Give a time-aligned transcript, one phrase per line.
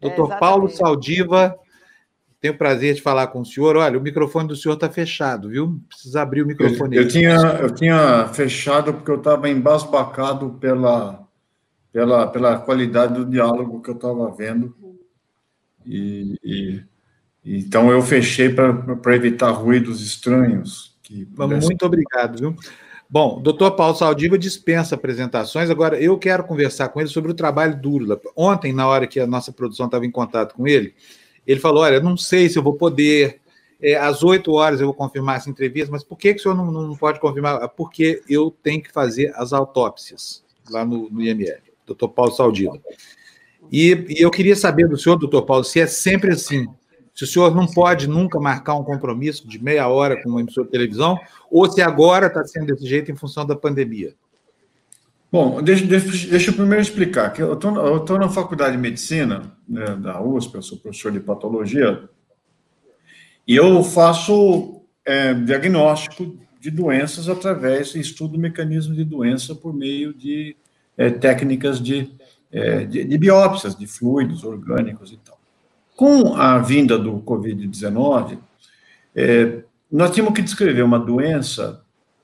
[0.00, 1.56] Doutor Paulo Saldiva,
[2.40, 3.76] tenho o prazer de falar com o senhor.
[3.76, 5.78] Olha, o microfone do senhor está fechado, viu?
[5.88, 6.96] Precisa abrir o microfone.
[6.96, 11.28] Eu, eu tinha, eu tinha fechado porque eu estava embasbacado pela,
[11.92, 14.74] pela, pela qualidade do diálogo que eu estava vendo.
[15.84, 16.82] E, e,
[17.44, 20.96] então eu fechei para evitar ruídos estranhos.
[21.02, 22.56] Que Muito obrigado, viu?
[23.12, 25.68] Bom, doutor Paulo Saldiva dispensa apresentações.
[25.68, 28.20] Agora, eu quero conversar com ele sobre o trabalho do Urla.
[28.36, 30.94] Ontem, na hora que a nossa produção estava em contato com ele,
[31.44, 33.40] ele falou: Olha, não sei se eu vou poder.
[33.82, 36.54] É, às 8 horas eu vou confirmar essa entrevista, mas por que, que o senhor
[36.54, 37.66] não, não pode confirmar?
[37.70, 42.78] Porque eu tenho que fazer as autópsias lá no, no IML, doutor Paulo Saldiva.
[43.72, 46.68] E, e, eu queria saber do senhor, doutor Paulo, se é sempre assim.
[47.20, 50.64] Se o senhor não pode nunca marcar um compromisso de meia hora com uma emissora
[50.64, 51.20] de televisão,
[51.50, 54.14] ou se agora está sendo desse jeito em função da pandemia.
[55.30, 59.96] Bom, deixa, deixa, deixa eu primeiro explicar que eu estou na faculdade de medicina né,
[59.96, 62.08] da USP, eu sou professor de patologia,
[63.46, 70.14] e eu faço é, diagnóstico de doenças através, estudo o mecanismo de doença por meio
[70.14, 70.56] de
[70.96, 72.10] é, técnicas de,
[72.50, 75.38] é, de, de, biópsias de fluidos orgânicos e tal.
[76.00, 78.38] Com a vinda do Covid-19,
[79.14, 81.82] é, nós tínhamos que descrever uma doença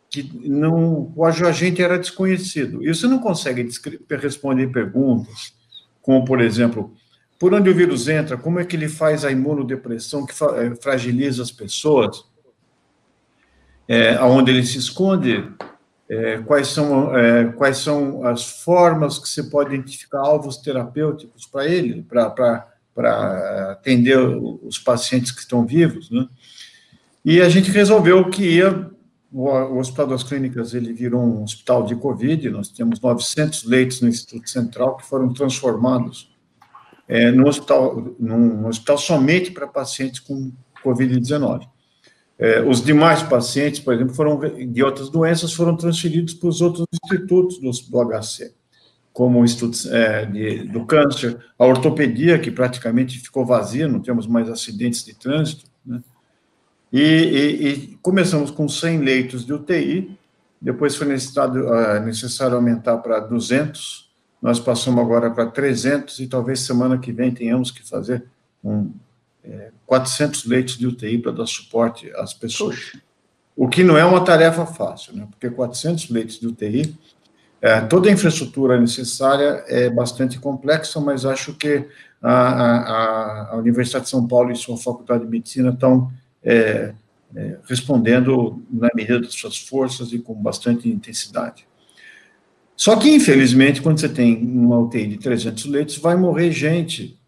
[0.09, 2.83] que não, o agente era desconhecido.
[2.83, 3.69] E você não consegue
[4.09, 5.53] responder perguntas,
[6.01, 6.95] como, por exemplo,
[7.39, 11.43] por onde o vírus entra, como é que ele faz a imunodepressão que eh, fragiliza
[11.43, 12.25] as pessoas,
[13.87, 15.53] é, aonde ele se esconde,
[16.09, 21.67] é, quais, são, é, quais são as formas que você pode identificar alvos terapêuticos para
[21.67, 22.75] ele, para
[23.05, 26.27] atender os pacientes que estão vivos, né?
[27.25, 28.91] E a gente resolveu que ia
[29.33, 34.09] o, Hospital das Clínicas ele virou um hospital de Covid, nós temos 900 leitos no
[34.09, 36.35] Instituto Central que foram transformados
[37.07, 41.69] é, num, hospital, num hospital somente para pacientes com Covid-19.
[42.39, 46.87] É, os demais pacientes, por exemplo, foram de outras doenças, foram transferidos para os outros
[47.05, 48.55] institutos do, do HC,
[49.17, 54.27] como o Instituto é, de, do Câncer, a ortopedia, que praticamente ficou vazia, não temos
[54.27, 56.03] mais acidentes de trânsito, né?
[56.93, 60.15] E, e, e, começamos com 100 leitos de UTI,
[60.61, 64.11] depois foi necessário, uh, necessário aumentar para 200,
[64.43, 68.23] nós passamos agora para 300 e talvez semana que vem tenhamos que fazer
[68.63, 68.93] um,
[69.43, 72.93] é, 400 leitos de UTI para dar suporte às pessoas.
[73.57, 75.27] O que não é uma tarefa fácil, né?
[75.31, 76.95] porque 400 leitos de UTI,
[77.61, 81.89] é, toda a infraestrutura necessária é bastante complexa, mas acho que
[82.23, 86.11] a, a, a Universidade de São Paulo e sua Faculdade de Medicina estão
[86.43, 86.93] é,
[87.35, 91.67] é, respondendo na medida das suas forças e com bastante intensidade.
[92.77, 97.19] Só que, infelizmente, quando você tem uma UTI de 300 leitos, vai morrer gente.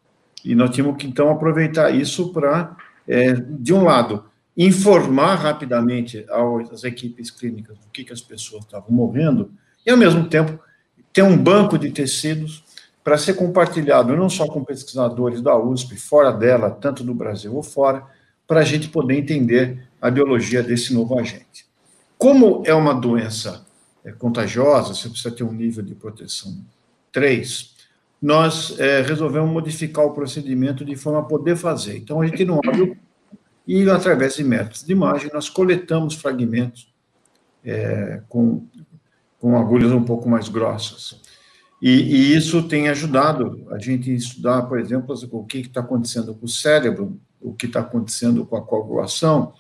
[0.45, 2.77] E nós tínhamos que, então, aproveitar isso para,
[3.09, 4.25] é, de um lado,
[4.57, 6.27] informar rapidamente
[6.71, 9.51] às equipes clínicas do que, que as pessoas estavam morrendo,
[9.85, 10.59] e, ao mesmo tempo,
[11.13, 12.65] ter um banco de tecidos
[13.03, 17.63] para ser compartilhado não só com pesquisadores da USP, fora dela, tanto do Brasil ou
[17.63, 18.05] fora,
[18.47, 21.67] para a gente poder entender a biologia desse novo agente.
[22.17, 23.67] Como é uma doença
[24.05, 26.59] é, contagiosa, você precisa ter um nível de proteção
[27.13, 27.77] 3,
[28.21, 31.97] nós é, resolvemos modificar o procedimento de forma a poder fazer.
[31.97, 32.99] Então, a gente não abre
[33.67, 36.93] e, através de métodos de imagem, nós coletamos fragmentos
[37.63, 38.67] é, com,
[39.41, 41.21] com agulhas um pouco mais grossas.
[41.81, 46.35] E, e, isso tem ajudado a gente a estudar, por exemplo, o que está acontecendo
[46.35, 49.53] com o cérebro o que está acontecendo com a coagulação.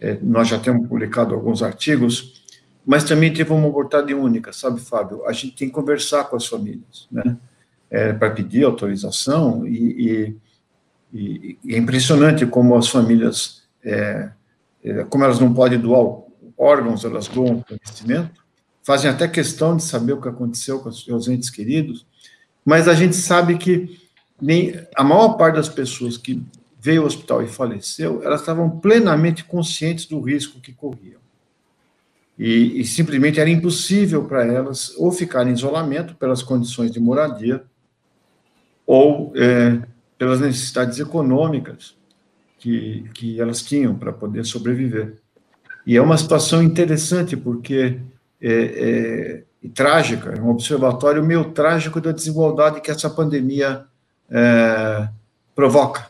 [0.00, 2.44] É, nós já temos publicado alguns artigos,
[2.86, 5.26] mas também teve uma mortalidade única, sabe, Fábio?
[5.26, 7.36] A gente tem que conversar com as famílias, né?
[7.90, 10.36] É, para pedir autorização e,
[11.12, 14.30] e, e, é impressionante como as famílias, é,
[14.84, 16.22] é, como elas não podem doar
[16.56, 18.39] órgãos, elas doam conhecimento,
[18.82, 22.06] fazem até questão de saber o que aconteceu com os seus entes queridos,
[22.64, 24.00] mas a gente sabe que
[24.40, 26.42] nem a maior parte das pessoas que
[26.80, 31.20] veio ao hospital e faleceu, elas estavam plenamente conscientes do risco que corriam.
[32.38, 37.62] E, e simplesmente era impossível para elas ou ficar em isolamento pelas condições de moradia
[38.86, 39.82] ou é,
[40.16, 41.94] pelas necessidades econômicas
[42.58, 45.18] que, que elas tinham para poder sobreviver.
[45.86, 48.00] E é uma situação interessante porque
[48.40, 53.84] é, é, e trágica, é um observatório meio trágico da desigualdade que essa pandemia
[54.30, 55.08] é,
[55.54, 56.08] provoca.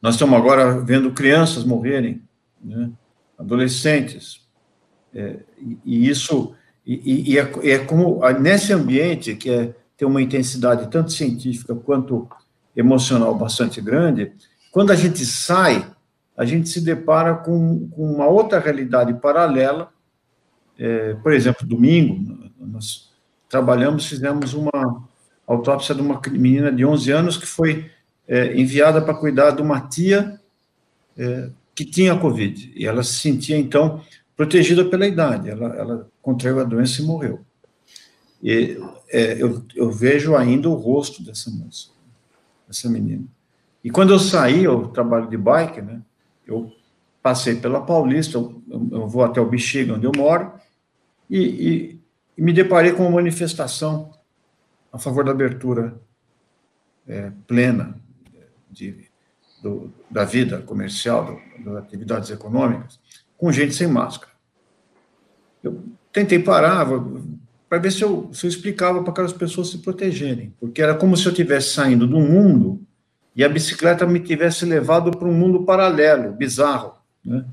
[0.00, 2.22] Nós estamos agora vendo crianças morrerem,
[2.62, 2.90] né,
[3.38, 4.40] adolescentes,
[5.12, 6.54] e, e, isso,
[6.86, 12.26] e, e é, é, como, nesse ambiente que é tem uma intensidade tanto científica quanto
[12.74, 14.32] emocional bastante grande,
[14.72, 15.86] quando a gente sai,
[16.34, 19.92] a gente se depara com, com uma outra realidade paralela.
[20.80, 23.10] É, por exemplo, domingo, nós
[23.50, 25.06] trabalhamos, fizemos uma
[25.46, 27.90] autópsia de uma menina de 11 anos que foi
[28.26, 30.40] é, enviada para cuidar de uma tia
[31.18, 32.72] é, que tinha Covid.
[32.74, 34.02] E ela se sentia, então,
[34.34, 35.50] protegida pela idade.
[35.50, 37.40] Ela, ela contraiu a doença e morreu.
[38.42, 38.80] E
[39.10, 41.88] é, eu, eu vejo ainda o rosto dessa moça,
[42.66, 43.24] dessa menina.
[43.84, 46.00] E quando eu saí, eu trabalho de bike, né?
[46.46, 46.72] Eu
[47.22, 50.52] passei pela Paulista, eu, eu vou até o Bexiga, onde eu moro,
[51.30, 52.00] e,
[52.36, 54.10] e, me deparei com uma manifestação
[54.92, 55.94] a favor da abertura
[57.06, 57.96] é, plena
[58.70, 59.06] de,
[59.62, 62.98] do, da vida comercial, do, das atividades econômicas,
[63.38, 64.32] com gente sem máscara.
[65.62, 66.86] Eu tentei parar
[67.68, 71.16] para ver se eu, se eu explicava para aquelas pessoas se protegerem, porque era como
[71.16, 72.84] se eu estivesse saindo do mundo
[73.36, 76.94] e a bicicleta me tivesse levado para um mundo paralelo, bizarro,
[77.24, 77.44] né?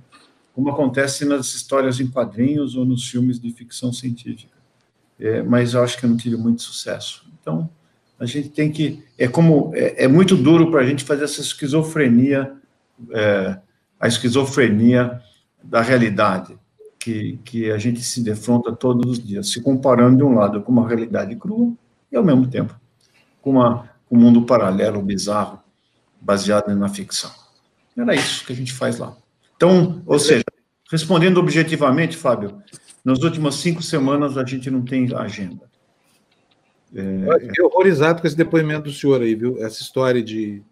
[0.57, 4.57] Como acontece nas histórias em quadrinhos ou nos filmes de ficção científica.
[5.19, 7.31] É, mas eu acho que eu não tive muito sucesso.
[7.39, 7.69] Então,
[8.19, 9.03] a gente tem que.
[9.19, 9.71] É como.
[9.75, 12.55] É, é muito duro para a gente fazer essa esquizofrenia,
[13.11, 13.59] é,
[13.99, 15.21] a esquizofrenia
[15.63, 16.57] da realidade,
[16.97, 20.71] que, que a gente se defronta todos os dias, se comparando de um lado com
[20.71, 21.71] uma realidade crua
[22.11, 22.75] e, ao mesmo tempo,
[23.43, 25.59] com, uma, com um mundo paralelo, bizarro,
[26.19, 27.29] baseado na ficção.
[27.95, 29.15] Era isso que a gente faz lá.
[29.57, 30.45] Então, ou seja,
[30.89, 32.61] respondendo objetivamente, Fábio,
[33.03, 35.67] nas últimas cinco semanas a gente não tem agenda.
[36.95, 39.61] É, Fiquei horrorizado com esse depoimento do senhor aí, viu?
[39.61, 40.63] Essa história de.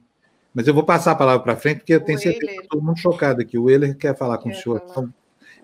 [0.53, 2.97] Mas eu vou passar a palavra para frente, porque eu tenho certeza que todo mundo
[2.97, 3.57] chocado aqui.
[3.57, 4.81] O Euler quer falar com quer o senhor.
[4.89, 5.13] Então,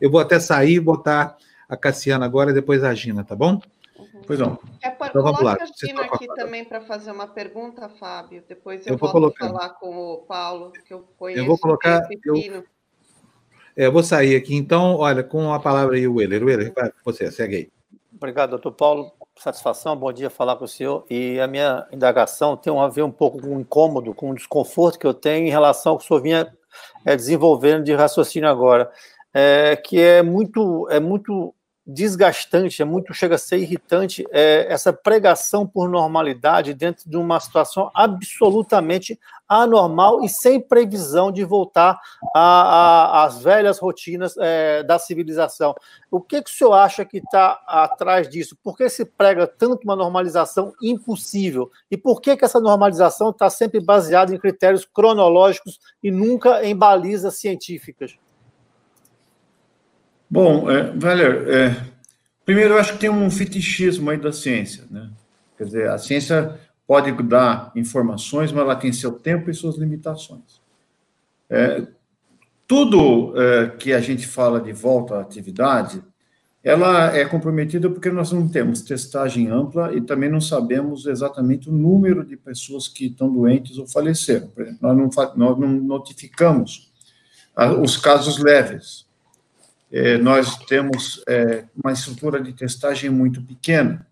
[0.02, 1.38] eu vou até sair e botar
[1.70, 3.62] a Cassiana agora, depois a Gina, tá bom?
[3.98, 4.22] Uhum.
[4.28, 4.60] Pois não.
[4.82, 5.54] É, por, então, vamos lá.
[5.54, 8.44] a Gina aqui também para fazer uma pergunta, Fábio.
[8.50, 9.48] Depois eu, eu vou colocar.
[9.48, 11.40] falar com o Paulo, que eu conheço.
[11.40, 12.10] Eu vou colocar.
[12.26, 12.66] Eu,
[13.76, 16.44] é, vou sair aqui, então, olha, com a palavra aí, o Euler.
[16.44, 16.74] O Euler,
[17.04, 17.70] você, segue aí.
[18.14, 21.04] Obrigado, doutor Paulo satisfação, bom dia falar com o senhor.
[21.10, 25.00] E a minha indagação tem a ver um pouco com o incômodo, com o desconforto
[25.00, 26.54] que eu tenho em relação ao que o senhor vinha
[27.06, 28.92] é, desenvolvendo de raciocínio agora,
[29.34, 31.56] é, que é muito, é muito
[31.94, 37.40] desgastante, é muito chega a ser irritante é, essa pregação por normalidade dentro de uma
[37.40, 42.00] situação absolutamente anormal e sem previsão de voltar
[42.34, 45.76] às velhas rotinas é, da civilização.
[46.10, 48.58] O que, que o senhor acha que está atrás disso?
[48.64, 51.70] Por que se prega tanto uma normalização impossível?
[51.90, 56.76] E por que, que essa normalização está sempre baseada em critérios cronológicos e nunca em
[56.76, 58.18] balizas científicas?
[60.32, 61.86] Bom, é, Valer, é,
[62.46, 65.10] primeiro eu acho que tem um fetichismo aí da ciência, né?
[65.58, 66.58] Quer dizer, a ciência
[66.88, 70.62] pode dar informações, mas ela tem seu tempo e suas limitações.
[71.50, 71.86] É,
[72.66, 76.02] tudo é, que a gente fala de volta à atividade,
[76.64, 81.74] ela é comprometida porque nós não temos testagem ampla e também não sabemos exatamente o
[81.74, 84.48] número de pessoas que estão doentes ou faleceram.
[84.48, 86.90] Por exemplo, nós não, nós não notificamos
[87.82, 89.11] os casos leves.
[89.92, 94.06] É, nós temos é, uma estrutura de testagem muito pequena.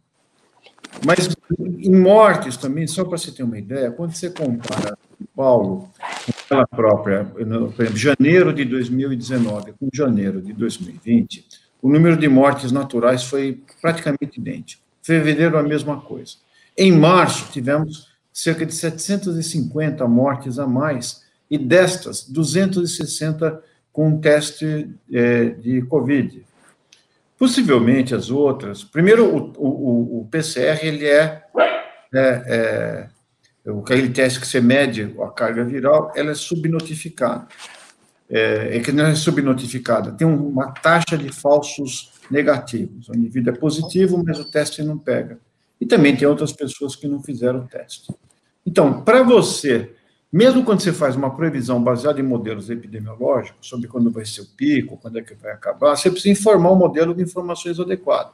[1.05, 4.97] Mas em mortes também, só para você ter uma ideia, quando você compara
[5.35, 5.89] Paulo
[6.47, 11.45] com ela própria, por exemplo, janeiro de 2019 com janeiro de 2020,
[11.81, 14.83] o número de mortes naturais foi praticamente idêntico.
[15.01, 16.33] Fevereiro, a mesma coisa.
[16.77, 24.89] Em março, tivemos cerca de 750 mortes a mais, e destas, 260 com um teste
[25.11, 26.45] é, de Covid.
[27.37, 28.83] Possivelmente as outras.
[28.83, 31.43] Primeiro, o, o, o PCR ele é,
[32.13, 33.09] é,
[33.65, 37.47] é aquele teste que você mede a carga viral, ela é subnotificada.
[38.29, 43.09] É, é que não é subnotificada, tem uma taxa de falsos negativos.
[43.09, 45.39] O indivíduo é positivo, mas o teste não pega.
[45.81, 48.13] E também tem outras pessoas que não fizeram o teste.
[48.65, 49.95] Então, para você
[50.31, 54.45] mesmo quando você faz uma previsão baseada em modelos epidemiológicos, sobre quando vai ser o
[54.45, 58.33] pico, quando é que vai acabar, você precisa informar o modelo de informações adequadas.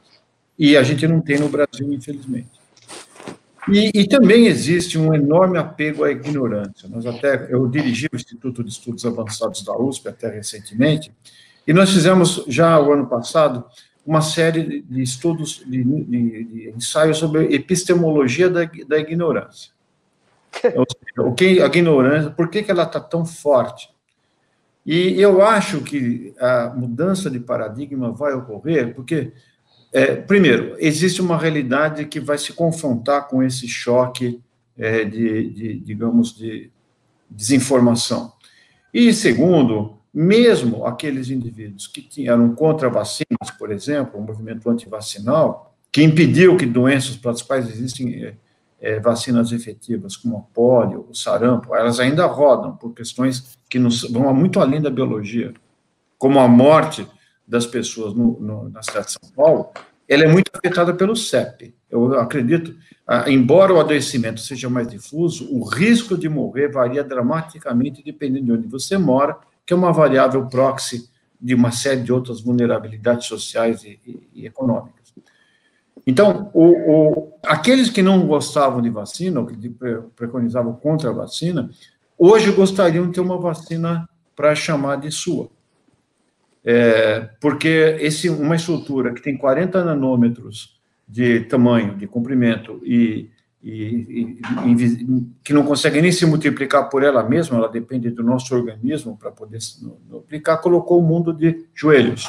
[0.58, 2.50] E a gente não tem no Brasil, infelizmente.
[3.68, 6.88] E, e, também existe um enorme apego à ignorância.
[6.88, 11.12] Nós até, eu dirigi o Instituto de Estudos Avançados da USP até recentemente,
[11.66, 13.64] e nós fizemos já o ano passado
[14.06, 19.72] uma série de estudos, de, de, de ensaios sobre epistemologia da, da ignorância.
[21.18, 23.88] O que, a ignorância, por que, que ela está tão forte?
[24.84, 29.32] E eu acho que a mudança de paradigma vai ocorrer porque
[29.92, 34.40] é, primeiro, existe uma realidade que vai se confrontar com esse choque
[34.76, 36.70] é, de, de, digamos, de
[37.30, 38.32] desinformação.
[38.92, 46.02] E segundo, mesmo aqueles indivíduos que eram contra vacinas, por exemplo, o movimento antivacinal, que
[46.02, 48.36] impediu que doenças para as quais existem
[48.80, 54.02] é, vacinas efetivas, como a polio, o sarampo, elas ainda rodam por questões que nos,
[54.02, 55.54] vão muito além da biologia,
[56.18, 57.06] como a morte
[57.46, 59.70] das pessoas no, no, na cidade de São Paulo,
[60.08, 61.74] ela é muito afetada pelo CEP.
[61.90, 62.76] Eu acredito,
[63.26, 68.68] embora o adoecimento seja mais difuso, o risco de morrer varia dramaticamente dependendo de onde
[68.68, 71.08] você mora, que é uma variável proxy
[71.40, 74.95] de uma série de outras vulnerabilidades sociais e, e, e econômicas.
[76.06, 79.74] Então, o, o, aqueles que não gostavam de vacina, ou que
[80.14, 81.68] preconizavam contra a vacina,
[82.16, 85.48] hoje gostariam de ter uma vacina para chamar de sua.
[86.64, 93.30] É, porque esse, uma estrutura que tem 40 nanômetros de tamanho, de comprimento, e,
[93.62, 98.54] e, e, que não consegue nem se multiplicar por ela mesma, ela depende do nosso
[98.54, 102.28] organismo para poder se multiplicar, colocou o mundo de joelhos.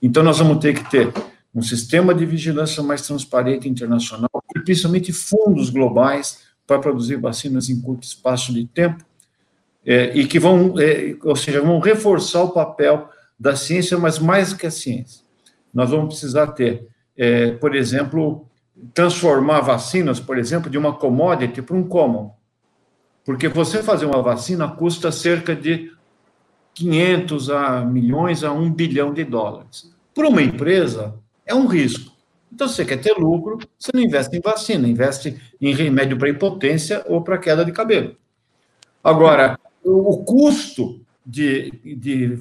[0.00, 1.12] Então, nós vamos ter que ter
[1.54, 7.80] um sistema de vigilância mais transparente internacional e principalmente fundos globais para produzir vacinas em
[7.80, 9.04] curto espaço de tempo
[9.84, 14.52] é, e que vão, é, ou seja, vão reforçar o papel da ciência, mas mais
[14.52, 15.24] que a ciência.
[15.72, 18.46] Nós vamos precisar ter, é, por exemplo,
[18.92, 22.32] transformar vacinas, por exemplo, de uma commodity para um common.
[23.24, 25.90] Porque você fazer uma vacina custa cerca de
[26.74, 29.94] 500 a milhões a um bilhão de dólares.
[30.14, 31.14] Para uma empresa,
[31.50, 32.12] é um risco.
[32.52, 36.30] Então, se você quer ter lucro, você não investe em vacina, investe em remédio para
[36.30, 38.16] impotência ou para queda de cabelo.
[39.02, 42.38] Agora, o, custo de, de.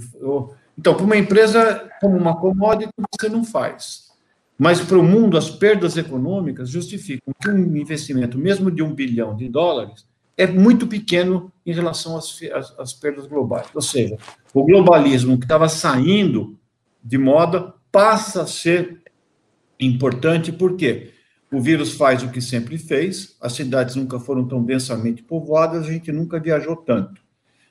[0.77, 4.09] Então, para uma empresa como uma commodity, você não faz.
[4.57, 9.35] Mas para o mundo, as perdas econômicas justificam que um investimento, mesmo de um bilhão
[9.35, 13.67] de dólares, é muito pequeno em relação às, às, às perdas globais.
[13.73, 14.17] Ou seja,
[14.53, 16.57] o globalismo que estava saindo
[17.01, 19.01] de moda passa a ser
[19.79, 21.13] importante porque
[21.51, 25.91] o vírus faz o que sempre fez, as cidades nunca foram tão densamente povoadas, a
[25.91, 27.22] gente nunca viajou tanto.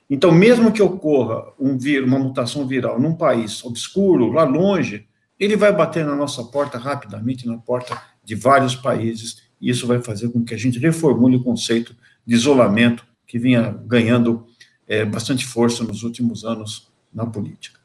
[0.09, 5.07] Então, mesmo que ocorra um vírus, uma mutação viral num país obscuro, lá longe,
[5.39, 10.01] ele vai bater na nossa porta rapidamente, na porta de vários países, e isso vai
[10.01, 11.95] fazer com que a gente reformule o conceito
[12.25, 14.45] de isolamento que vinha ganhando
[14.87, 17.78] é, bastante força nos últimos anos na política.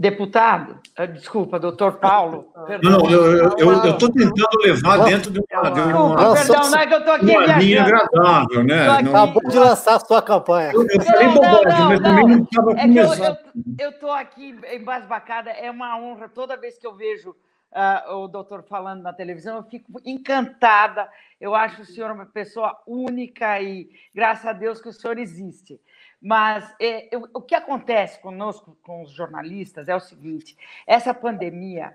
[0.00, 2.52] Deputado, eh, desculpa, doutor Paulo.
[2.68, 3.00] Perdão.
[3.00, 5.70] Não, eu estou tentando levar dentro de uma.
[5.70, 8.88] De uma desculpa, perdão, não é que eu estou aqui uma linha agradável, né?
[8.88, 10.70] Acabou de lançar a sua campanha.
[10.72, 13.38] Eu, eu falei bobagem, mas também não estava é começando.
[13.76, 17.34] Eu estou aqui embasbacada, é uma honra toda vez que eu vejo
[17.72, 21.08] uh, o doutor falando na televisão, eu fico encantada.
[21.40, 25.80] Eu acho o senhor uma pessoa única e graças a Deus que o senhor existe.
[26.20, 30.56] Mas é, eu, o que acontece conosco, com os jornalistas, é o seguinte:
[30.86, 31.94] essa pandemia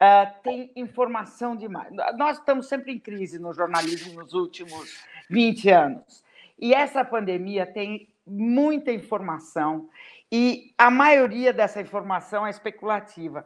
[0.00, 1.92] uh, tem informação demais.
[2.16, 6.24] Nós estamos sempre em crise no jornalismo nos últimos 20 anos.
[6.58, 9.88] E essa pandemia tem muita informação,
[10.32, 13.44] e a maioria dessa informação é especulativa.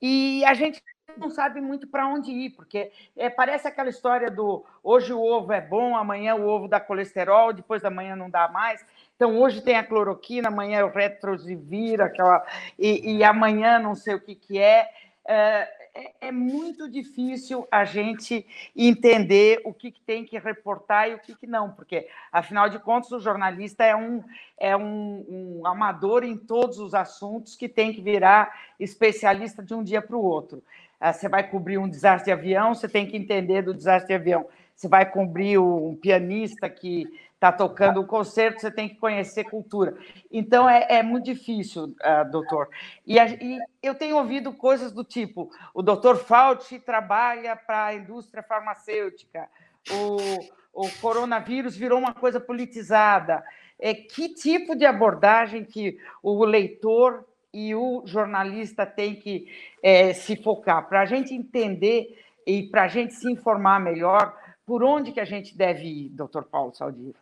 [0.00, 0.82] E a gente
[1.16, 5.52] não sabe muito para onde ir, porque é, parece aquela história do hoje o ovo
[5.52, 8.84] é bom, amanhã o ovo dá colesterol, depois da manhã não dá mais.
[9.14, 12.44] Então, hoje tem a cloroquina, amanhã é o retrosivir, aquela,
[12.78, 14.90] e, e amanhã não sei o que, que é.
[15.26, 15.76] é.
[16.20, 18.46] É muito difícil a gente
[18.76, 22.78] entender o que, que tem que reportar e o que, que não, porque, afinal de
[22.78, 24.22] contas, o jornalista é um,
[24.58, 29.82] é um, um amador em todos os assuntos que tem que virar especialista de um
[29.82, 30.62] dia para o outro.
[31.00, 34.14] Ah, você vai cobrir um desastre de avião, você tem que entender do desastre de
[34.14, 34.46] avião.
[34.74, 39.96] Você vai cobrir um pianista que está tocando um concerto, você tem que conhecer cultura.
[40.30, 42.68] Então, é, é muito difícil, uh, doutor.
[43.06, 47.94] E, a, e, eu tenho ouvido coisas do tipo: o doutor Fauci trabalha para a
[47.94, 49.48] indústria farmacêutica,
[49.90, 53.44] o, o coronavírus virou uma coisa politizada.
[53.78, 57.26] É, que tipo de abordagem que o leitor
[57.56, 59.48] e o jornalista tem que
[59.82, 64.36] é, se focar para a gente entender e para a gente se informar melhor
[64.66, 67.16] por onde que a gente deve ir, doutor Paulo Saldiva?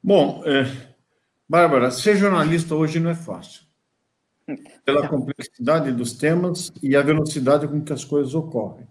[0.00, 0.64] Bom, é,
[1.48, 3.62] Bárbara, ser jornalista hoje não é fácil.
[4.84, 8.86] Pela complexidade dos temas e a velocidade com que as coisas ocorrem.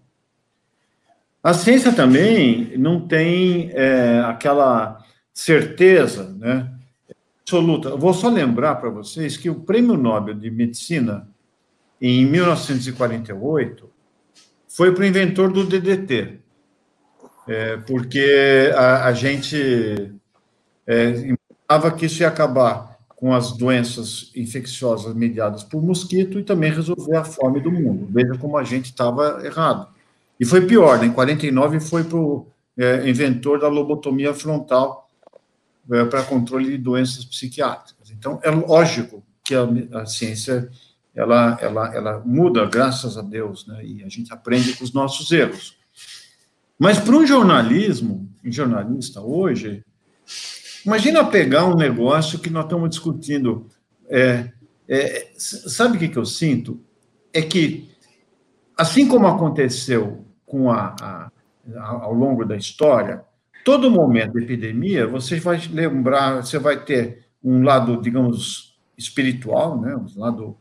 [1.42, 6.73] A ciência também não tem é, aquela certeza né,
[7.44, 7.94] absoluta.
[7.94, 11.28] Vou só lembrar para vocês que o Prêmio Nobel de Medicina,
[12.00, 13.88] em 1948,
[14.66, 16.40] foi para o inventor do DDT,
[17.46, 20.12] é, porque a, a gente
[20.86, 26.72] é, imaginava que isso ia acabar com as doenças infecciosas mediadas por mosquito e também
[26.72, 28.08] resolver a fome do mundo.
[28.10, 29.88] Veja como a gente estava errado.
[30.40, 31.06] E foi pior, né?
[31.06, 32.46] em 49 foi para o
[32.76, 35.03] é, inventor da lobotomia frontal
[35.90, 38.10] é, para controle de doenças psiquiátricas.
[38.10, 39.66] Então, é lógico que a,
[40.00, 40.70] a ciência
[41.14, 43.84] ela, ela, ela muda, graças a Deus, né?
[43.84, 45.76] e a gente aprende com os nossos erros.
[46.78, 49.84] Mas para um jornalismo, um jornalista hoje,
[50.84, 53.68] imagina pegar um negócio que nós estamos discutindo.
[54.08, 54.50] É,
[54.88, 56.80] é, sabe o que, que eu sinto?
[57.32, 57.88] É que,
[58.76, 61.30] assim como aconteceu com a, a,
[61.76, 63.24] a, ao longo da história,
[63.64, 69.96] todo momento de epidemia, você vai lembrar, você vai ter um lado, digamos, espiritual, né?
[69.96, 70.56] um lado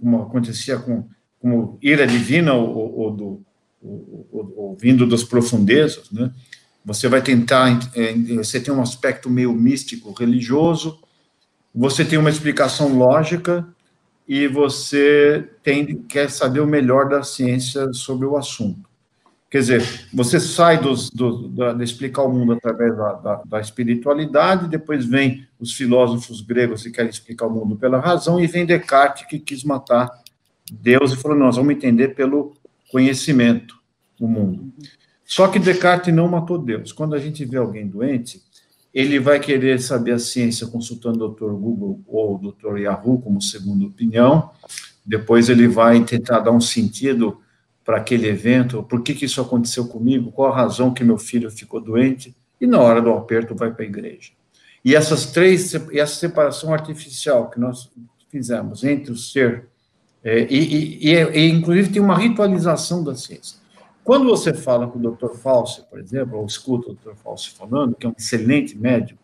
[0.00, 1.08] como acontecia com
[1.44, 3.42] como ira divina ou, ou, do,
[3.82, 6.32] ou, ou, vindo das profundezas, né?
[6.86, 10.98] Você vai tentar, é, você tem um aspecto meio místico, religioso,
[11.74, 13.68] você tem uma explicação lógica
[14.26, 18.88] e você tem quer saber o melhor da ciência sobre o assunto.
[19.54, 23.60] Quer dizer, você sai dos, do, da, de explicar o mundo através da, da, da,
[23.60, 28.66] espiritualidade, depois vem os filósofos gregos que querem explicar o mundo pela razão, e vem
[28.66, 30.10] Descartes que quis matar
[30.72, 32.52] Deus e falou: nós vamos entender pelo
[32.90, 33.76] conhecimento
[34.18, 34.72] o mundo.
[35.24, 36.92] Só que Descartes não matou Deus.
[36.92, 38.42] Quando a gente vê alguém doente,
[38.92, 41.52] ele vai querer saber a ciência consultando o Dr.
[41.52, 42.78] Google ou o Dr.
[42.78, 44.50] Yahoo como segunda opinião,
[45.06, 47.38] depois ele vai tentar dar um sentido
[47.84, 51.50] para aquele evento, por que, que isso aconteceu comigo, qual a razão que meu filho
[51.50, 54.32] ficou doente, e na hora do aperto vai para a igreja.
[54.84, 57.90] E essas três, essa separação artificial que nós
[58.30, 59.66] fizemos entre o ser,
[60.22, 63.58] é, e, e, e, inclusive tem uma ritualização da ciência.
[64.02, 65.34] Quando você fala com o Dr.
[65.36, 67.14] Fauci, por exemplo, ou escuta o Dr.
[67.22, 69.20] Fauci falando, que é um excelente médico,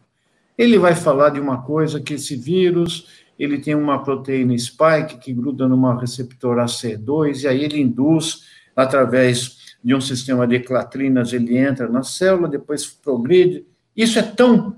[0.56, 5.32] ele vai falar de uma coisa que esse vírus, ele tem uma proteína spike que
[5.32, 8.44] gruda numa receptora AC2, e aí ele induz
[8.76, 13.64] através de um sistema de clatrinas, ele entra na célula, depois progride.
[13.96, 14.76] Isso é tão,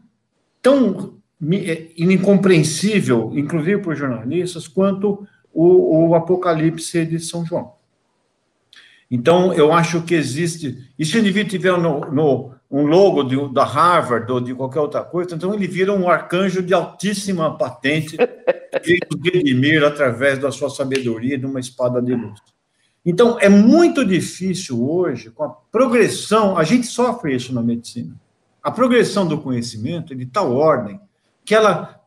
[0.63, 1.19] tão
[1.53, 7.73] é, incompreensível, inclusive os jornalistas, quanto o, o Apocalipse de São João.
[9.11, 10.89] Então, eu acho que existe.
[10.97, 14.81] E se o indivíduo tiver no, no, um logo de, da Harvard ou de qualquer
[14.81, 18.17] outra coisa, então ele vira um arcanjo de altíssima patente
[18.81, 18.99] que
[19.31, 22.41] redimir através da sua sabedoria de uma espada de luz.
[23.05, 28.15] Então, é muito difícil hoje, com a progressão, a gente sofre isso na medicina,
[28.63, 31.01] a progressão do conhecimento é de tal ordem
[31.45, 32.01] que ela,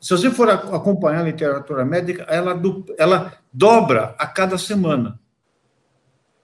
[0.00, 2.60] se você for acompanhar a literatura médica, ela,
[2.98, 5.20] ela dobra a cada semana.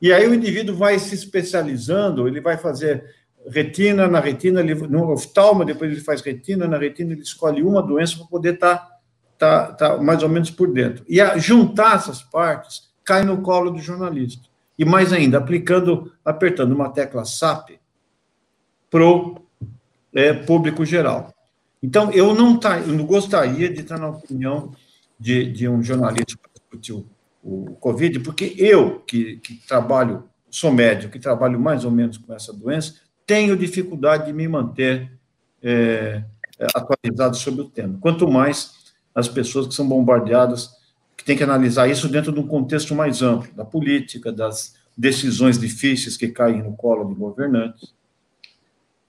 [0.00, 3.04] E aí o indivíduo vai se especializando, ele vai fazer
[3.48, 7.82] retina, na retina, ele, no oftalmo, depois ele faz retina, na retina ele escolhe uma
[7.82, 8.95] doença para poder estar
[9.38, 11.04] tá, tá, mais ou menos por dentro.
[11.08, 14.48] E a, juntar essas partes cai no colo do jornalista.
[14.78, 17.70] E mais ainda, aplicando, apertando uma tecla SAP
[18.90, 19.36] pro
[20.14, 21.32] é, público geral.
[21.82, 24.72] Então, eu não, tá, eu não gostaria de estar na opinião
[25.18, 27.06] de, de um jornalista para discutir o,
[27.42, 32.34] o Covid, porque eu, que, que trabalho, sou médico, que trabalho mais ou menos com
[32.34, 32.94] essa doença,
[33.26, 35.12] tenho dificuldade de me manter
[35.62, 36.22] é,
[36.74, 37.98] atualizado sobre o tema.
[38.00, 38.85] Quanto mais
[39.16, 40.76] as pessoas que são bombardeadas
[41.26, 46.16] tem que analisar isso dentro de um contexto mais amplo, da política, das decisões difíceis
[46.16, 47.92] que caem no colo de governantes,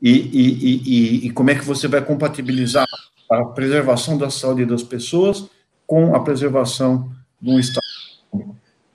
[0.01, 2.87] e, e, e, e como é que você vai compatibilizar
[3.29, 5.47] a preservação da saúde das pessoas
[5.85, 7.85] com a preservação de um Estado.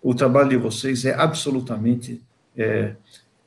[0.03, 2.21] O trabalho de vocês é absolutamente
[2.57, 2.95] é,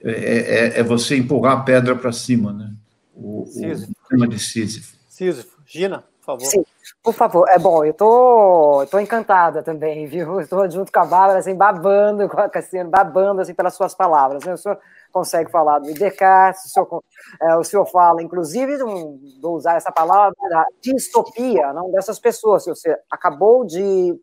[0.02, 2.74] é, é, é você empurrar a pedra para cima, né?
[3.14, 4.96] O, o tema de Sísifo.
[5.10, 5.58] Sísifo.
[5.66, 6.46] Gina, por favor.
[6.46, 6.66] Sim.
[7.04, 10.40] Por favor, é bom, eu tô, tô encantada também, viu?
[10.40, 14.44] Estou junto com a Bárbara, assim, babando, com a Cassiano, babando, assim, pelas suas palavras.
[14.44, 14.54] Né?
[14.54, 14.80] O senhor
[15.12, 17.04] consegue falar do Descartes, o senhor,
[17.42, 18.78] é, o fala, inclusive,
[19.40, 22.66] vou usar essa palavra, da distopia, não dessas pessoas.
[22.66, 24.20] Você acabou de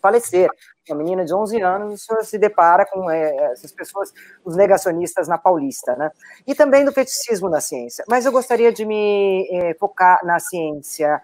[0.00, 0.48] falecer,
[0.88, 4.12] uma menina de 11 anos, o senhor se depara com é, essas pessoas,
[4.44, 6.10] os negacionistas na Paulista, né?
[6.46, 8.04] E também do feticismo na ciência.
[8.08, 11.20] Mas eu gostaria de me é, focar na ciência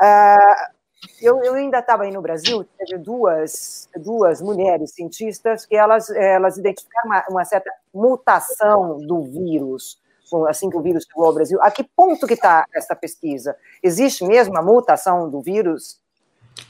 [0.00, 0.76] Uh,
[1.20, 6.58] eu, eu, ainda estava aí no Brasil, teve duas, duas mulheres cientistas que elas, elas
[6.58, 10.00] identificaram uma, uma certa mutação do vírus,
[10.48, 11.58] assim que o vírus chegou ao Brasil.
[11.62, 13.56] A que ponto que está essa pesquisa?
[13.82, 16.00] Existe mesmo a mutação do vírus?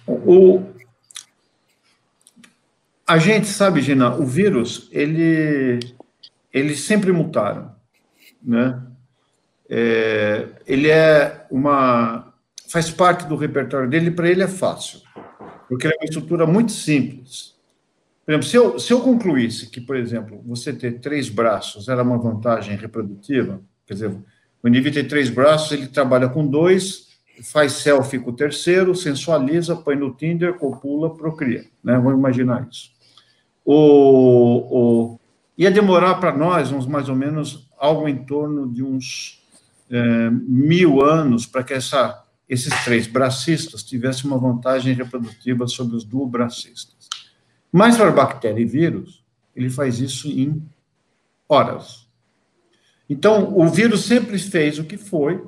[0.06, 0.62] O,
[3.06, 5.78] a gente sabe, Gina, o vírus, ele,
[6.52, 7.72] eles sempre mutaram,
[8.42, 8.82] né?
[9.68, 12.25] É, ele é uma
[12.68, 15.00] faz parte do repertório dele, para ele é fácil,
[15.68, 17.54] porque é uma estrutura muito simples.
[18.24, 22.02] Por exemplo, se eu, se eu concluísse que, por exemplo, você ter três braços era
[22.02, 24.16] uma vantagem reprodutiva, quer dizer,
[24.62, 27.06] o indivíduo tem três braços, ele trabalha com dois,
[27.42, 31.64] faz selfie com o terceiro, sensualiza, põe no Tinder, copula, procria.
[31.84, 31.94] Né?
[31.94, 32.90] Vamos imaginar isso.
[33.64, 35.20] O, o,
[35.56, 39.42] ia demorar para nós uns mais ou menos algo em torno de uns
[39.90, 46.04] é, mil anos para que essa, esses três bracistas tivessem uma vantagem reprodutiva sobre os
[46.04, 47.08] duobracistas.
[47.72, 50.62] Mas para bactéria e vírus, ele faz isso em
[51.48, 52.06] horas.
[53.08, 55.42] Então, o vírus sempre fez o que foi.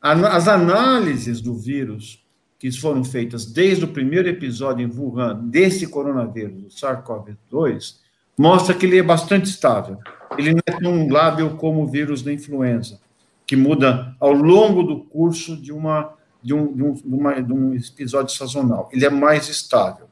[0.00, 2.24] As análises do vírus
[2.58, 7.96] que foram feitas desde o primeiro episódio em Wuhan desse coronavírus, o SARS-CoV-2,
[8.36, 9.98] mostra que ele é bastante estável.
[10.36, 13.00] Ele não é tão lábil como o vírus da influenza
[13.48, 16.12] que muda ao longo do curso de, uma,
[16.48, 18.88] de, um, de, um, de, uma, de um episódio sazonal.
[18.90, 20.06] Ele é mais estável.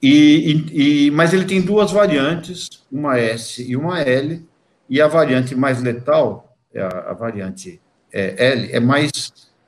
[0.00, 4.46] E, e, e, mas ele tem duas variantes, uma S e uma L,
[4.88, 7.80] e a variante mais letal, é a, a variante
[8.12, 9.10] é, L, é mais,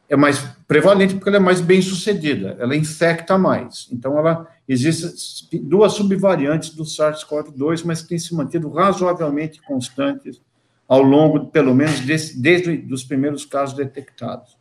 [0.09, 3.89] é mais prevalente porque ela é mais bem sucedida, ela infecta mais.
[3.91, 10.41] Então, ela existem duas subvariantes do SARS-CoV-2, mas que têm se mantido razoavelmente constantes
[10.87, 14.60] ao longo, pelo menos, desse, desde os primeiros casos detectados.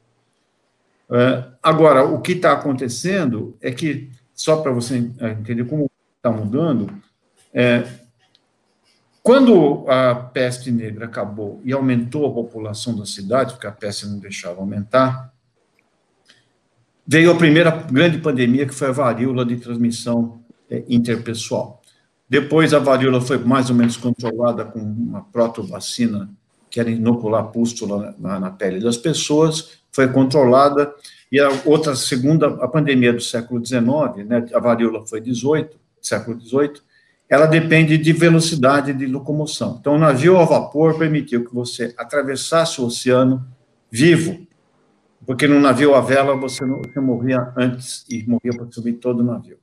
[1.11, 6.89] É, agora, o que está acontecendo é que, só para você entender como está mudando,
[7.53, 7.83] é,
[9.23, 14.19] quando a peste negra acabou e aumentou a população da cidade, porque a peste não
[14.19, 15.33] deixava aumentar,
[17.05, 21.81] veio a primeira grande pandemia, que foi a varíola de transmissão é, interpessoal.
[22.29, 26.29] Depois a varíola foi mais ou menos controlada com uma protovacina,
[26.69, 30.93] que era inocular pústula na, na pele das pessoas, foi controlada,
[31.31, 36.39] e a outra segunda, a pandemia do século XIX, né, a varíola foi 18, século
[36.39, 36.81] XVIII,
[37.29, 39.77] ela depende de velocidade de locomoção.
[39.79, 43.45] Então, o navio a vapor permitiu que você atravessasse o oceano
[43.91, 44.47] vivo,
[45.25, 49.19] porque no navio a vela você, não, você morria antes e morria para subir todo
[49.19, 49.59] o navio.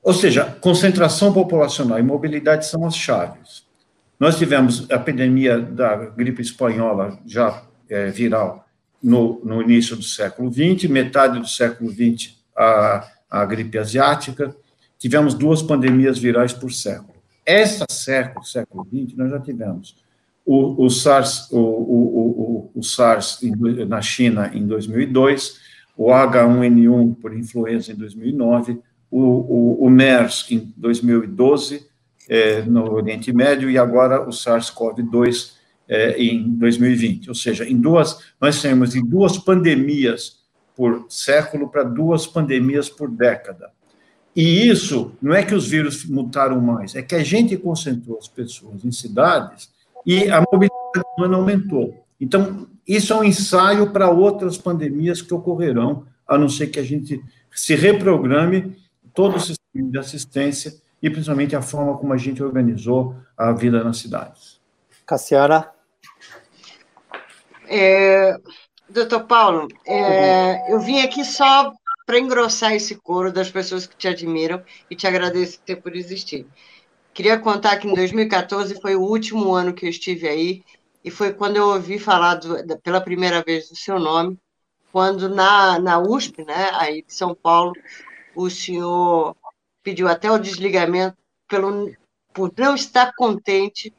[0.00, 3.63] Ou seja, concentração populacional e mobilidade são as chaves.
[4.18, 8.66] Nós tivemos a epidemia da gripe espanhola já é, viral
[9.02, 14.54] no, no, início do século XX, metade do século XX a, a gripe asiática,
[14.98, 17.14] tivemos duas pandemias virais por século.
[17.44, 19.96] Essa século, século XX, nós já tivemos
[20.46, 23.40] o, o SARS, o, o, o, SARS
[23.88, 25.58] na China em 2002,
[25.96, 31.86] o H1N1 por influenza em 2009, o, o, o MERS em 2012,
[32.28, 35.52] é, no Oriente Médio, e agora o SARS-CoV-2
[35.88, 37.28] é, em 2020.
[37.28, 40.44] Ou seja, em duas, nós temos em duas pandemias
[40.76, 43.70] por século para duas pandemias por década.
[44.34, 48.26] E isso não é que os vírus mutaram mais, é que a gente concentrou as
[48.26, 49.70] pessoas em cidades
[50.04, 52.04] e a mobilidade humana aumentou.
[52.20, 56.82] Então, isso é um ensaio para outras pandemias que ocorrerão, a não ser que a
[56.82, 57.22] gente
[57.54, 58.76] se reprograme
[59.14, 63.82] todo o sistema de assistência e principalmente a forma como a gente organizou a vida
[63.82, 64.60] nas cidades.
[65.06, 65.70] Cassiana?
[67.66, 68.36] É,
[68.88, 71.72] doutor Paulo, é, eu vim aqui só
[72.06, 76.46] para engrossar esse coro das pessoas que te admiram e te agradecer por existir.
[77.12, 80.64] Queria contar que em 2014 foi o último ano que eu estive aí
[81.02, 84.38] e foi quando eu ouvi falar do, pela primeira vez do seu nome,
[84.92, 87.72] quando na, na USP, né, aí de São Paulo,
[88.34, 89.36] o senhor
[89.84, 91.16] pediu até o desligamento
[91.46, 91.92] pelo,
[92.32, 93.94] por não estar contente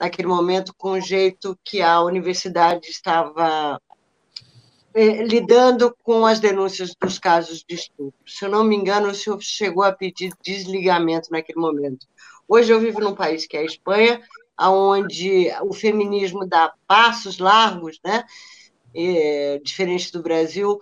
[0.00, 3.80] naquele momento com o jeito que a universidade estava
[4.94, 8.14] eh, lidando com as denúncias dos casos de estupro.
[8.24, 12.06] Se eu não me engano, o senhor chegou a pedir desligamento naquele momento.
[12.46, 14.22] Hoje eu vivo num país que é a Espanha,
[14.58, 18.24] onde o feminismo dá passos largos, né?
[18.94, 20.80] É, diferente do Brasil,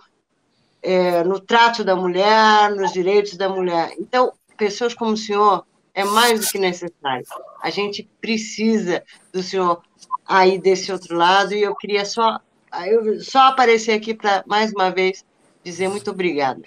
[0.81, 3.93] é, no trato da mulher, nos direitos da mulher.
[3.99, 7.25] Então, pessoas como o senhor é mais do que necessário.
[7.61, 9.81] A gente precisa do senhor
[10.25, 12.39] aí desse outro lado e eu queria só
[12.85, 15.25] eu só aparecer aqui para mais uma vez
[15.63, 16.61] dizer muito obrigada.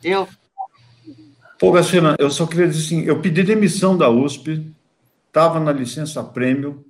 [0.00, 0.26] Viu?
[1.58, 4.66] Pô, Gacina, eu só queria dizer assim, eu pedi demissão da USP,
[5.26, 6.84] estava na licença prêmio,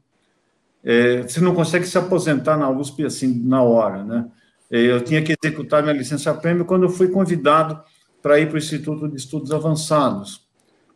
[0.84, 4.30] é, você não consegue se aposentar na USP assim na hora, né?
[4.70, 7.82] Eu tinha que executar minha licença prêmio quando eu fui convidado
[8.22, 10.46] para ir para o Instituto de Estudos Avançados.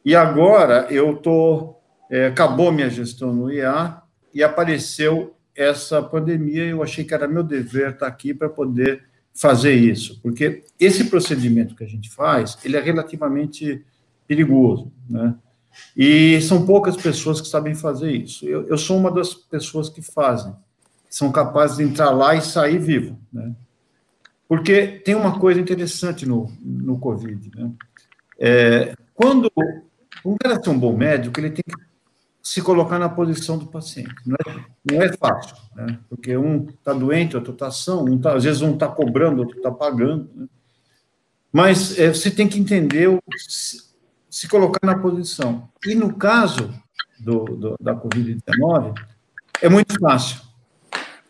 [0.05, 1.77] E agora eu tô
[2.11, 4.01] é, acabou minha gestão no IA
[4.33, 6.65] e apareceu essa pandemia.
[6.65, 9.03] Eu achei que era meu dever estar aqui para poder
[9.35, 13.85] fazer isso, porque esse procedimento que a gente faz, ele é relativamente
[14.29, 15.35] perigoso, né?
[15.97, 18.47] E são poucas pessoas que sabem fazer isso.
[18.47, 20.55] Eu, eu sou uma das pessoas que fazem,
[21.11, 23.53] são capazes de entrar lá e sair vivo, né?
[24.49, 27.71] Porque tem uma coisa interessante no, no Covid, né?
[28.39, 29.51] É, quando
[30.25, 31.85] um cara ser um bom médico, ele tem que
[32.43, 34.15] se colocar na posição do paciente.
[34.27, 35.99] Não é, não é fácil, né?
[36.11, 39.57] porque um está doente, outro está são, um tá, às vezes um está cobrando, outro
[39.57, 40.29] está pagando.
[40.35, 40.47] Né?
[41.51, 43.09] Mas é, você tem que entender,
[43.49, 43.79] se,
[44.29, 45.69] se, colocar na posição.
[45.87, 46.69] E no caso
[47.19, 48.95] do, do da Covid-19,
[49.63, 50.43] é muito fácil.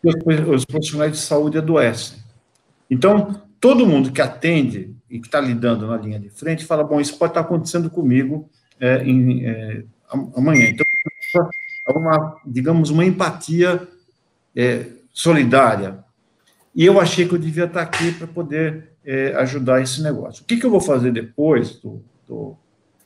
[0.02, 0.14] Os,
[0.48, 2.23] os profissionais de saúde adoecem.
[2.90, 7.00] Então, todo mundo que atende e que está lidando na linha de frente fala: bom,
[7.00, 8.48] isso pode estar tá acontecendo comigo
[8.80, 9.84] é, em, é,
[10.36, 10.68] amanhã.
[10.68, 10.86] Então,
[11.88, 13.86] uma, digamos, uma empatia
[14.54, 16.04] é, solidária.
[16.74, 20.42] E eu achei que eu devia estar aqui para poder é, ajudar esse negócio.
[20.42, 21.76] O que, que eu vou fazer depois?
[21.76, 22.56] Do, do,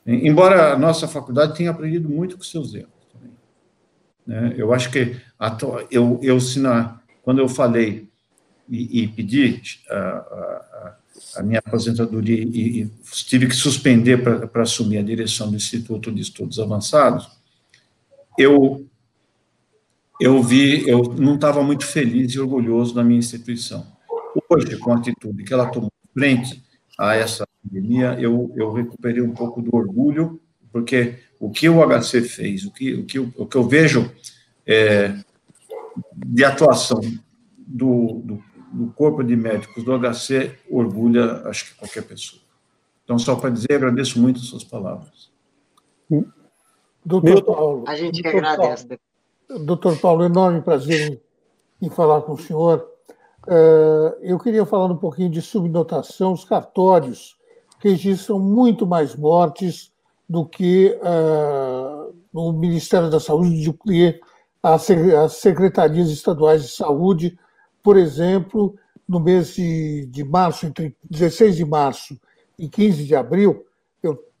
[0.05, 2.89] embora a nossa faculdade tenha aprendido muito com seus erros.
[4.25, 4.53] Né?
[4.57, 5.57] Eu acho que a,
[5.91, 8.08] eu, eu se na, quando eu falei
[8.69, 10.95] e, e pedi a, a,
[11.37, 12.91] a, minha aposentadoria e, e
[13.25, 17.27] tive que suspender para assumir a direção do Instituto de Estudos Avançados,
[18.37, 18.85] eu
[20.19, 23.87] eu vi, eu não estava muito feliz e orgulhoso da minha instituição.
[24.49, 26.61] Hoje, com a atitude que ela tomou frente
[26.97, 30.41] a essa pandemia, eu, eu recuperei um pouco do orgulho,
[30.73, 34.11] porque o que o HC fez, o que, o que, o que eu vejo
[34.67, 35.15] é,
[36.13, 36.99] de atuação
[37.57, 42.41] do, do, do, corpo de médicos do HC orgulha, acho que qualquer pessoa.
[43.03, 45.31] Então, só para dizer, agradeço muito as suas palavras.
[47.03, 47.83] Doutor Paulo.
[47.87, 48.87] A gente que agradece.
[49.47, 51.19] Paulo, doutor Paulo, enorme prazer
[51.81, 52.87] em, em falar com o senhor.
[53.47, 56.33] Uh, eu queria falar um pouquinho de subnotação.
[56.33, 57.35] Os cartórios
[57.79, 59.91] registram muito mais mortes
[60.27, 64.19] do que uh, no Ministério da Saúde, do que
[64.61, 64.83] as
[65.33, 67.39] secretarias estaduais de saúde.
[67.83, 68.75] Por exemplo,
[69.07, 72.19] no mês de, de março, entre 16 de março
[72.57, 73.65] e 15 de abril,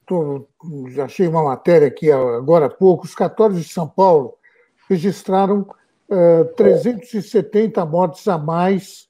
[0.09, 0.47] tô,
[0.89, 4.33] já achei uma matéria aqui agora há pouco, os cartórios de São Paulo
[4.89, 5.59] registraram
[6.09, 9.07] uh, eh, 370 mortes a mais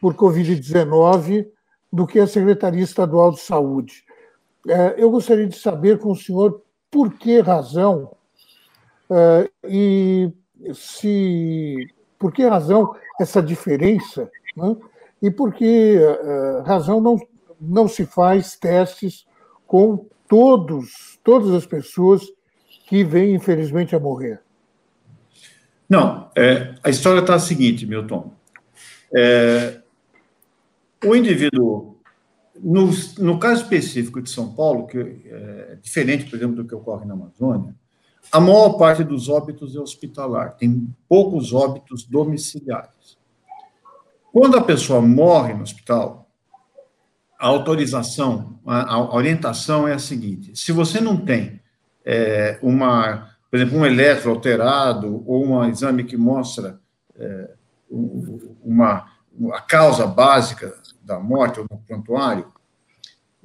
[0.00, 1.46] por Covid-19
[1.92, 4.04] do que a Secretaria Estadual de Saúde.
[4.66, 8.10] Uh, eu gostaria de saber com o senhor por que razão
[9.08, 10.32] uh, e
[10.74, 11.76] se
[12.20, 14.76] por que razão essa diferença né?
[15.22, 15.98] e por que
[16.66, 17.18] razão não,
[17.58, 19.26] não se faz testes
[19.66, 22.22] com todos, todas as pessoas
[22.86, 24.42] que vêm, infelizmente, a morrer?
[25.88, 28.32] Não, é, a história está a seguinte, Milton.
[29.16, 29.80] É,
[31.04, 31.96] o indivíduo,
[32.54, 37.06] no, no caso específico de São Paulo, que é diferente, por exemplo, do que ocorre
[37.06, 37.74] na Amazônia,
[38.32, 43.18] a maior parte dos óbitos é hospitalar, tem poucos óbitos domiciliares.
[44.32, 46.28] Quando a pessoa morre no hospital,
[47.38, 51.60] a autorização, a, orientação é a seguinte: se você não tem
[52.04, 56.78] é, uma, por exemplo, um eletro alterado ou um exame que mostra
[57.16, 57.50] é,
[57.90, 59.10] uma,
[59.52, 62.46] a causa básica da morte ou do prontuário,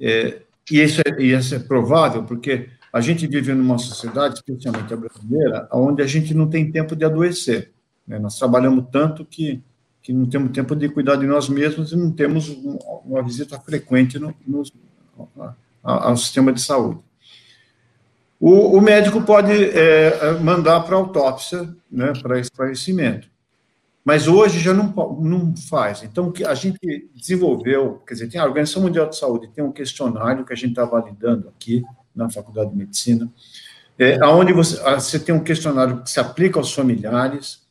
[0.00, 4.94] é, e, isso é, e isso é provável porque a gente vive numa sociedade, especialmente
[4.94, 7.70] a brasileira, onde a gente não tem tempo de adoecer.
[8.08, 8.18] Né?
[8.18, 9.62] Nós trabalhamos tanto que
[10.02, 12.48] que não temos tempo de cuidar de nós mesmos e não temos
[13.04, 14.62] uma visita frequente no, no
[15.82, 17.00] ao sistema de saúde.
[18.38, 23.28] O, o médico pode é, mandar para autópsia, né, para esclarecimento,
[24.04, 26.04] mas hoje já não, não faz.
[26.04, 30.44] Então, a gente desenvolveu, quer dizer, tem a Organização Mundial de Saúde, tem um questionário
[30.44, 31.82] que a gente está validando aqui
[32.16, 33.30] na Faculdade de Medicina,
[33.98, 37.64] é, onde você, você tem um questionário que se aplica aos familiares,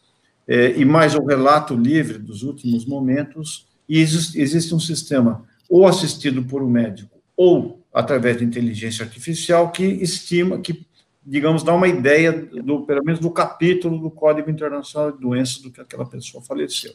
[0.47, 5.87] é, e mais o relato livre dos últimos momentos, e existe, existe um sistema ou
[5.87, 10.85] assistido por um médico ou através de inteligência artificial que estima, que,
[11.25, 15.71] digamos, dá uma ideia, do, pelo menos do capítulo do Código Internacional de Doenças do
[15.71, 16.93] que aquela pessoa faleceu.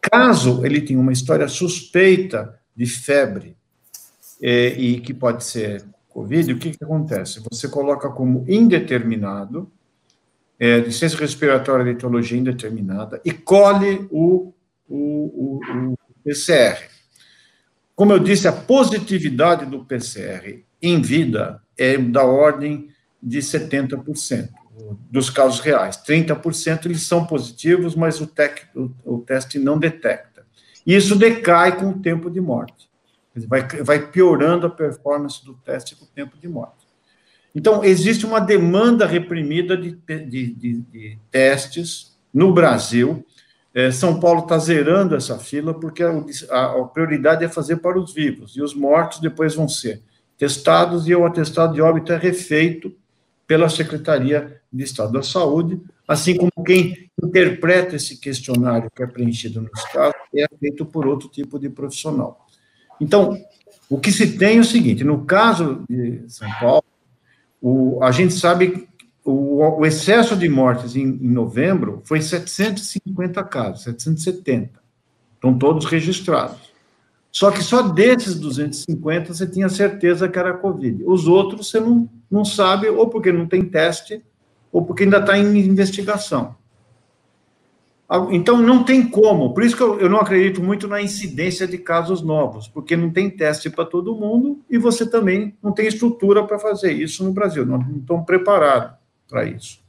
[0.00, 3.56] Caso ele tenha uma história suspeita de febre
[4.40, 7.42] é, e que pode ser Covid, o que, que acontece?
[7.50, 9.70] Você coloca como indeterminado,
[10.58, 14.52] é, licença respiratória de etiologia indeterminada e colhe o,
[14.88, 16.88] o, o, o PCR.
[17.94, 22.88] Como eu disse, a positividade do PCR em vida é da ordem
[23.22, 24.50] de 70%
[25.10, 25.96] dos casos reais.
[25.96, 30.44] 30% eles são positivos, mas o, tec, o, o, teste não detecta.
[30.86, 32.91] Isso decai com o tempo de morte.
[33.34, 36.86] Vai, vai piorando a performance do teste com o tempo de morte.
[37.54, 43.24] Então, existe uma demanda reprimida de, de, de, de testes no Brasil.
[43.74, 46.12] É, São Paulo está zerando essa fila, porque a,
[46.50, 50.02] a, a prioridade é fazer para os vivos, e os mortos depois vão ser
[50.36, 52.94] testados, e o atestado de óbito é refeito
[53.46, 59.60] pela Secretaria de Estado da Saúde, assim como quem interpreta esse questionário que é preenchido
[59.60, 62.41] nos casos é feito por outro tipo de profissional.
[63.02, 63.36] Então,
[63.90, 66.84] o que se tem é o seguinte: no caso de São Paulo,
[67.60, 68.88] o, a gente sabe
[69.24, 74.80] o, o excesso de mortes em, em novembro foi 750 casos, 770.
[75.34, 76.72] Estão todos registrados.
[77.32, 81.02] Só que só desses 250 você tinha certeza que era Covid.
[81.04, 84.22] Os outros você não, não sabe, ou porque não tem teste,
[84.70, 86.54] ou porque ainda está em investigação.
[88.30, 89.54] Então, não tem como.
[89.54, 93.10] Por isso que eu, eu, não acredito muito na incidência de casos novos, porque não
[93.10, 97.32] tem teste para todo mundo e você também não tem estrutura para fazer isso no
[97.32, 98.96] Brasil, não, não estão preparados
[99.26, 99.80] para isso.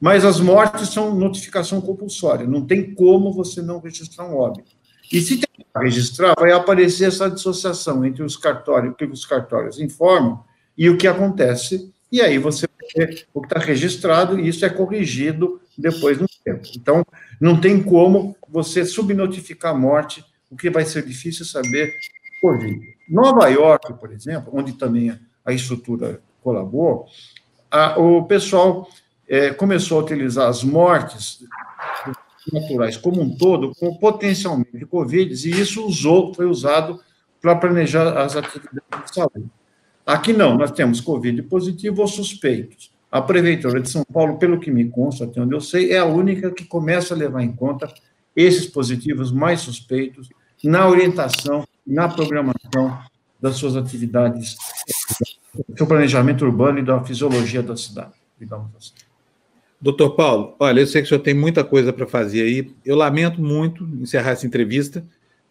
[0.00, 4.70] Mas as mortes são notificação compulsória, não tem como você não registrar um óbito.
[5.12, 9.80] E se tentar registrar, vai aparecer essa dissociação entre os cartórios, o que os cartórios
[9.80, 10.44] informam
[10.78, 14.68] e o que acontece, e aí você ter o que está registrado, e isso é
[14.68, 16.66] corrigido depois no tempo.
[16.76, 17.04] Então,
[17.40, 21.94] não tem como você subnotificar a morte, o que vai ser difícil saber
[22.40, 22.94] por vídeo.
[23.08, 27.06] Nova York, por exemplo, onde também a estrutura colaborou,
[27.70, 28.88] a, o pessoal
[29.28, 31.44] é, começou a utilizar as mortes
[32.52, 37.00] naturais como um todo, com potencialmente Covid, e isso usou, foi usado
[37.40, 39.50] para planejar as atividades de saúde.
[40.04, 42.92] Aqui não, nós temos Covid positivo ou suspeitos.
[43.16, 46.04] A Prefeitura de São Paulo, pelo que me consta, até onde eu sei, é a
[46.04, 47.88] única que começa a levar em conta
[48.36, 50.28] esses positivos mais suspeitos
[50.62, 52.98] na orientação, na programação
[53.40, 54.54] das suas atividades,
[55.66, 58.92] do seu planejamento urbano e da fisiologia da cidade, digamos assim.
[59.80, 62.70] Doutor Paulo, olha, eu sei que o senhor tem muita coisa para fazer aí.
[62.84, 65.02] Eu lamento muito encerrar essa entrevista,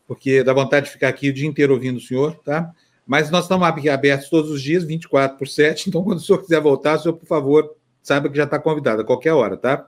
[0.07, 2.71] porque dá vontade de ficar aqui o dia inteiro ouvindo o senhor, tá?
[3.05, 5.89] Mas nós estamos abertos todos os dias, 24 por 7.
[5.89, 9.01] Então, quando o senhor quiser voltar, o senhor, por favor, saiba que já está convidado
[9.01, 9.87] a qualquer hora, tá?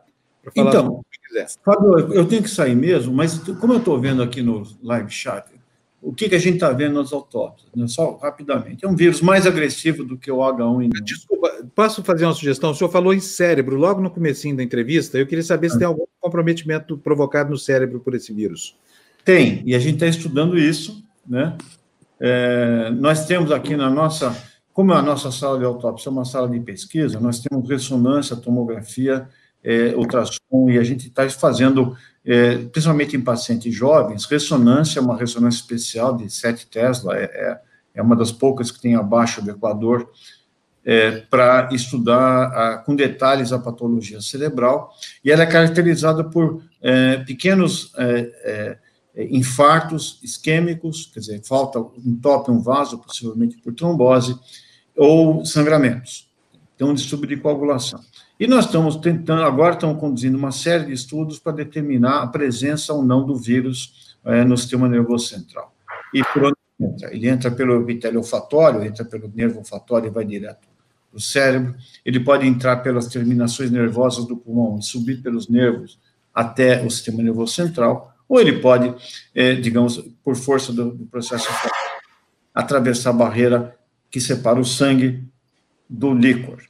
[0.56, 1.04] então,
[1.64, 5.46] Fábio, eu tenho que sair mesmo, mas como eu estou vendo aqui no live chat,
[6.02, 7.70] o que, que a gente está vendo nas autópsias?
[7.76, 7.88] Né?
[7.88, 8.86] Só rapidamente.
[8.86, 11.04] É um vírus mais agressivo do que o H1N1.
[11.04, 12.72] Desculpa, posso fazer uma sugestão?
[12.72, 15.18] O senhor falou em cérebro logo no comecinho da entrevista.
[15.18, 15.80] Eu queria saber se ah.
[15.80, 18.78] tem algum comprometimento provocado no cérebro por esse vírus.
[19.26, 21.58] Tem, e a gente está estudando isso, né?
[22.20, 24.36] É, nós temos aqui na nossa,
[24.74, 29.28] como a nossa sala de autópsia é uma sala de pesquisa, nós temos ressonância, tomografia,
[29.64, 35.60] é, ultrassom, e a gente está fazendo, é, principalmente em pacientes jovens, ressonância, uma ressonância
[35.60, 37.62] especial de 7 Tesla, é, é,
[37.96, 40.10] é uma das poucas que tem abaixo do Equador,
[40.86, 44.92] é, para estudar a, com detalhes a patologia cerebral,
[45.24, 48.78] e ela é caracterizada por é, pequenos é,
[49.26, 54.38] infartos isquêmicos, quer dizer, falta, entope um vaso, possivelmente por trombose,
[54.96, 56.30] ou sangramentos.
[56.76, 58.00] Então, distúrbio de coagulação.
[58.40, 62.94] E nós estamos tentando, agora estamos conduzindo uma série de estudos para determinar a presença
[62.94, 65.74] ou não do vírus é, no sistema nervoso central.
[66.14, 67.16] E por onde entra?
[67.16, 70.68] Ele entra pelo epitélio olfatório, entra pelo nervo olfatório e vai direto
[71.10, 71.76] para o cérebro.
[72.06, 76.00] Ele pode entrar pelas terminações nervosas do pulmão e subir pelos nervos
[76.34, 78.94] até o sistema nervoso central, ou ele pode,
[79.34, 81.48] é, digamos, por força do, do processo,
[82.54, 83.78] atravessar a barreira
[84.10, 85.24] que separa o sangue
[85.90, 86.62] do líquor.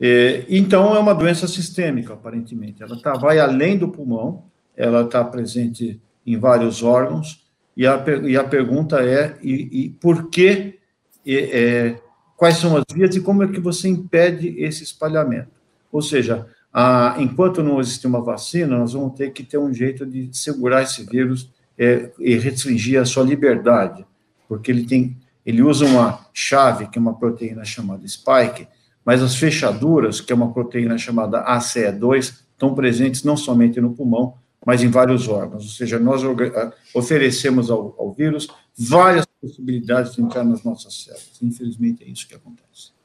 [0.00, 2.82] É, então, é uma doença sistêmica, aparentemente.
[2.82, 4.44] Ela tá, vai além do pulmão,
[4.76, 10.28] ela está presente em vários órgãos, e a, e a pergunta é: e, e por
[10.28, 10.78] que,
[11.26, 11.98] é,
[12.36, 15.50] quais são as vias e como é que você impede esse espalhamento?
[15.90, 16.46] Ou seja,
[16.78, 20.82] ah, enquanto não existir uma vacina, nós vamos ter que ter um jeito de segurar
[20.82, 24.04] esse vírus é, e restringir a sua liberdade,
[24.46, 25.16] porque ele tem,
[25.46, 28.68] ele usa uma chave, que é uma proteína chamada spike,
[29.02, 34.34] mas as fechaduras, que é uma proteína chamada ACE2, estão presentes não somente no pulmão,
[34.66, 35.64] mas em vários órgãos.
[35.64, 41.38] Ou seja, nós ah, oferecemos ao, ao vírus várias possibilidades de entrar nas nossas células.
[41.40, 42.95] Infelizmente, é isso que acontece.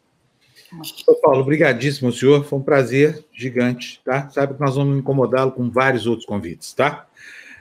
[1.21, 2.43] Paulo, obrigadíssimo, senhor.
[2.45, 4.29] Foi um prazer gigante, tá?
[4.29, 7.07] Sabe que nós vamos incomodá-lo com vários outros convites, tá?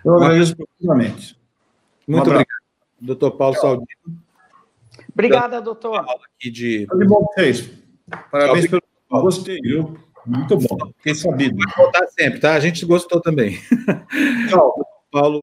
[0.04, 1.36] Eu agradeço profundamente.
[2.06, 2.61] Muito um obrigado.
[3.00, 3.86] Doutor Paulo Saldino.
[5.12, 6.04] Obrigada, doutor.
[6.36, 6.86] Aqui de...
[6.86, 7.70] bom vocês.
[8.30, 8.82] Parabéns pelo...
[9.11, 9.98] Gostei, viu?
[10.26, 10.92] Muito bom.
[10.98, 11.56] Fiquei sabido.
[11.56, 12.54] Vou voltar sempre, tá?
[12.54, 13.58] A gente gostou também.
[14.48, 14.86] Tchau.
[15.11, 15.38] Paulo.